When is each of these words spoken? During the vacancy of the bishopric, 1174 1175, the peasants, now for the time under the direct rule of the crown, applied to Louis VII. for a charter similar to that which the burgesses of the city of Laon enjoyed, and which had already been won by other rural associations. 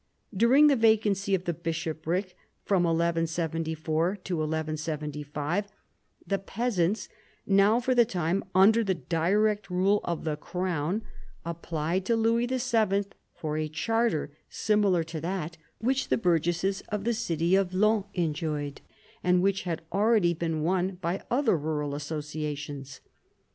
During 0.35 0.65
the 0.65 0.75
vacancy 0.75 1.35
of 1.35 1.43
the 1.43 1.53
bishopric, 1.53 2.35
1174 2.67 4.07
1175, 4.23 5.67
the 6.25 6.39
peasants, 6.39 7.07
now 7.45 7.79
for 7.79 7.93
the 7.93 8.03
time 8.03 8.43
under 8.55 8.83
the 8.83 8.95
direct 8.95 9.69
rule 9.69 10.01
of 10.03 10.23
the 10.23 10.37
crown, 10.37 11.03
applied 11.45 12.05
to 12.05 12.15
Louis 12.15 12.47
VII. 12.47 13.09
for 13.35 13.57
a 13.57 13.69
charter 13.69 14.35
similar 14.49 15.03
to 15.03 15.21
that 15.21 15.57
which 15.77 16.07
the 16.09 16.17
burgesses 16.17 16.81
of 16.89 17.03
the 17.03 17.13
city 17.13 17.53
of 17.55 17.71
Laon 17.71 18.05
enjoyed, 18.15 18.81
and 19.23 19.43
which 19.43 19.65
had 19.65 19.83
already 19.93 20.33
been 20.33 20.63
won 20.63 20.95
by 20.95 21.21
other 21.29 21.55
rural 21.55 21.93
associations. 21.93 23.01